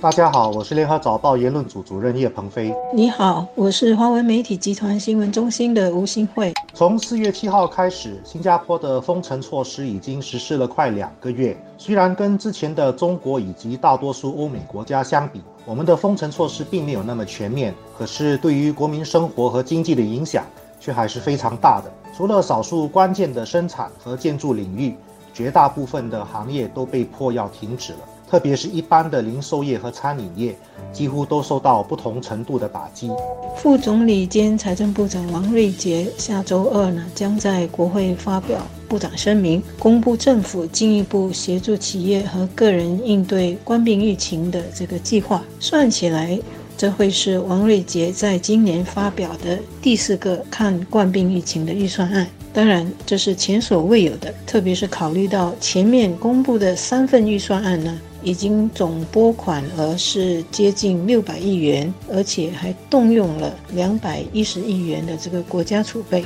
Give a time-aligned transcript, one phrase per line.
[0.00, 2.74] 大家好，我是联合早报言论组主任叶鹏飞。
[2.94, 6.54] 你好，我是华文媒体集团新闻中心的吴新慧。
[6.72, 11.54] 从四月七号开始，新加坡的封城措施已经实施了快两个月。
[11.76, 20.46] 虽然跟之前的中国以及大多数欧美国家相比，我们的封城措施并没有那么全面，可是对于国民生活和经济的影响
[20.80, 21.92] 却还是非常大的。
[22.16, 24.96] 除了少数关键的生产和建筑领域，
[25.34, 27.98] 绝大部分的行业都被迫要停止了。
[28.30, 30.56] 特别是一般的零售业和餐饮业，
[30.92, 33.10] 几乎都受到不同程度的打击。
[33.56, 45.42] 副总理兼财政部长王瑞杰下周二呢，将在国会发表部长声明，公布政府进一步协助企业和个人应对冠病疫情的这个计划。
[45.58, 46.38] 算起来，
[46.76, 52.24] 这会是王瑞杰在今年发表的第四个看冠病疫情的预算案。
[52.52, 57.98] 当然，这是前所未有的，特别是考虑到前面公布的三份预算案呢。
[58.22, 66.24] 已经总拨款额是接近六百亿元，而且还动用了两百一十亿元的这个国家储备。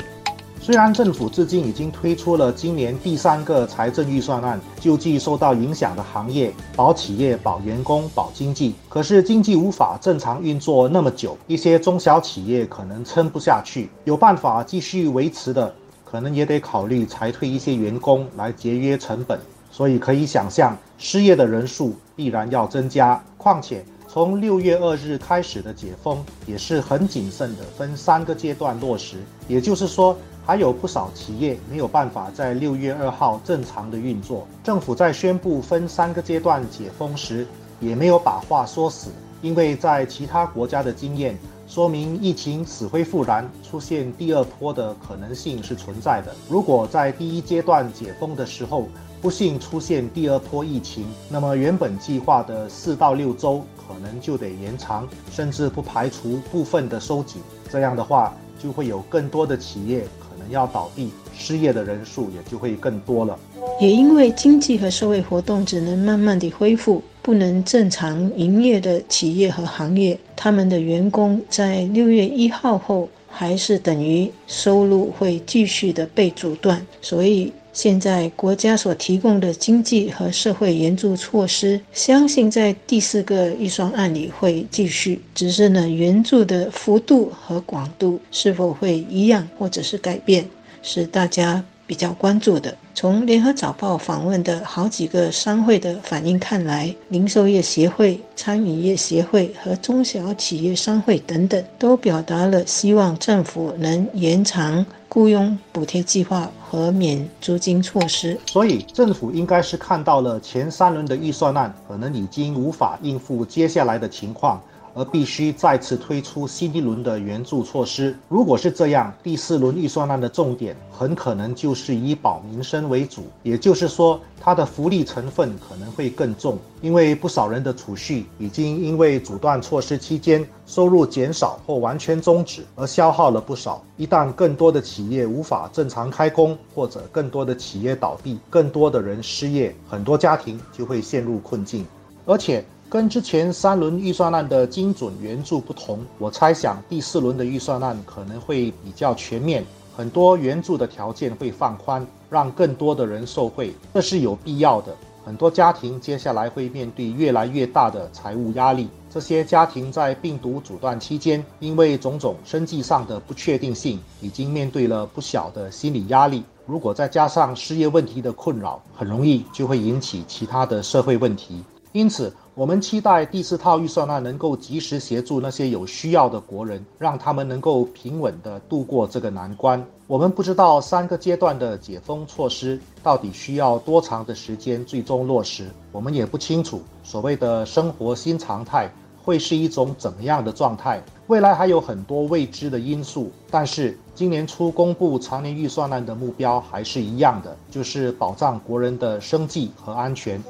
[0.60, 13.90] 虽然政府至今已经推出了今年第三个财政预算案，救济受到影响的行业，保企业、保员工、保经济，可是经济无法正常运作那么久，一些中小企业可能撑不下去。
[14.04, 19.38] 有办法继续维持的，可能也得考虑裁退一些员工来节约成本。
[19.76, 23.20] 所以可以想象，失业的人数必然要增加。
[23.36, 29.16] 况且，从六月二日开始的解封也是很谨慎的，分三个阶段落实。
[29.48, 34.46] 也就是说，还有不少企业没有办法在六月二号正常的运作。
[34.62, 37.44] 政府在宣布分三个阶段解封时，
[37.80, 39.10] 也没有把话说死，
[39.42, 41.36] 因为在其他国家的经验
[41.66, 46.34] 说明，疫情死灰复燃，出现第二波的可能性是存在的。
[46.48, 48.86] 如果在第一阶段解封的时候，
[49.20, 57.40] 不幸出现第二波疫情，那么原本计划的四到六周可能就得延长，甚至不排除部分的收紧。
[57.70, 63.38] 这样的话，就会有更多的企业可能要倒闭，失业的人数也就会更多了。
[63.80, 77.50] 也因为经济和社会活动只能慢慢地恢复，不能正常营业的企业和行业，他们的员工在六月一号后还是等于收入会继续的被阻断，所以。
[77.72, 90.46] 现在国家所提供的经济和社会援助措施，相信在第四个预算案里会继续，只是呢，援助的幅度和广度是否会一样或者是改变，
[90.82, 91.64] 是大家。
[91.86, 108.38] 比较关注的，从联合早报访问的好几个商会的反应看来，零售业协会、餐饮业协会和中小企业商会等等，都表达了希望政府能延长雇佣补贴计划和免租金措施。
[108.46, 114.60] 所以，政府应该是看到了前三轮的预算案可能已经无法应付接下来的情况。
[114.94, 118.16] 而必须再次推出新一轮的援助措施。
[118.28, 133.82] 如果是这样，第四轮预算案的重点很可能就是以保民生为主，也就是说，它的福利成分可能会更重，因为不少人的储蓄已经因为阻断措施期间收入减少或完全终止而消耗了不少。
[133.96, 141.84] 一旦更多的企业无法正常开工，或者更多的企业倒闭，更多的人失业，很多家庭就会陷入困境，
[142.24, 142.64] 而且。
[142.94, 149.64] 跟之前三轮预算案的精准援助不同，我猜想第四轮的预算案可能会比较全面，
[149.96, 154.94] 很多援助的条件会放宽，让更多的人受惠，这是有必要的。
[155.24, 166.44] 很多家庭接下来会面对越来越大的财务压力，这些家庭在病毒阻断期间，因为种种生计上的不确定性，已经面对了不小的心理压力。
[166.64, 171.64] 如果再加上失业问题的困扰，很容易就会引起其他的社会问题。
[171.94, 179.80] 因此，我们期待第四套预算案能够及时协助那些有需要的国人，让他们能够平稳地度过这个难关。
[180.08, 188.90] 我们不知道三个阶段的解封措施到底需要多长的时间最终落实，我们也不清楚所谓的生活新常态
[189.22, 191.00] 会是一种怎么样的状态。
[191.28, 200.42] 未来还有很多未知的因素，但是今年初公布常年预算案的目标还是一样的，就是保障国人的生计和安全。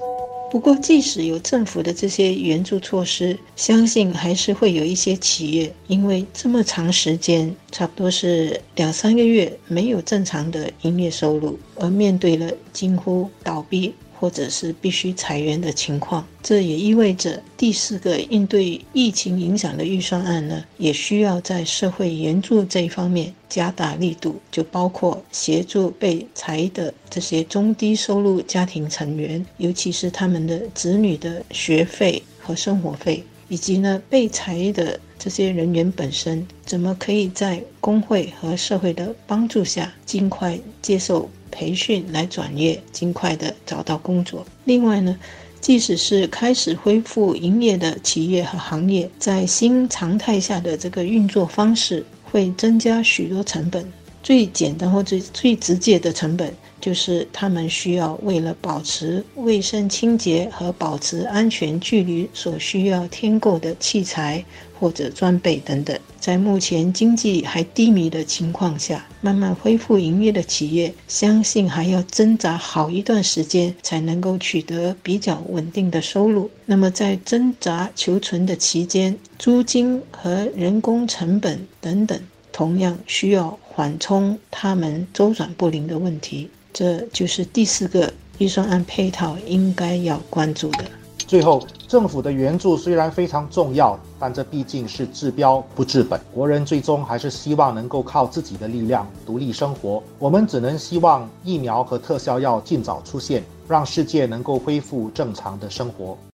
[0.55, 13.93] 不过，即使有政府的这些援助措施，相信还是会有一些企业，因为这么长时间，差不多是两三个月没有正常的营业收入，而面对了近乎倒闭。
[14.25, 16.27] 或者是必须裁员的情况。
[16.43, 33.23] 这也意味着第四个应对疫情影响的预算案呢，也需要在社会援助这一方面加大力度，就包括协助被裁的这些中低收入家庭成员，尤其是他们的子女的学费和生活费。
[33.51, 44.45] 以及呢，被裁的这些人员本身，怎么可以在工会和社会的帮助下，尽快接受培训来转业，尽快的找到工作？
[44.65, 45.17] 另外呢，
[45.61, 53.91] 即使是开始恢复营业的企业和行业，在新常态下的这个运作方式，会增加许多成本。
[54.23, 56.53] 最简单或者最直接的成本。
[56.81, 64.45] 就是他们需要为了保持卫生清洁和保持安全距离所需要添购的器材
[64.85, 65.99] 或者装备等等。
[66.21, 76.51] 在目前经济还低迷的情况下，慢慢恢复营业的企业，相信还要挣扎好一段时间才能够取得比较稳定的收入。
[76.67, 82.21] 那么在挣扎求存的期间，租金和人工成本等等，
[82.53, 86.51] 同样需要缓冲他们周转不灵的问题。
[86.75, 90.85] 这就是第四个预算案配套应该要关注的。
[91.27, 96.21] 最后，政府的援助虽然非常重要，但这毕竟是治标不治本。
[96.35, 100.03] 国人最终还是希望能够靠自己的力量独立生活。
[100.19, 106.19] 我们只能希望疫苗和特效药尽早出现，让世界能够恢复正常的生活。